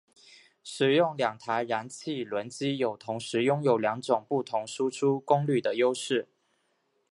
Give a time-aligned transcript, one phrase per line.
[0.63, 6.27] 使用两台燃气轮机有同时拥有两种不同输出功率的优势。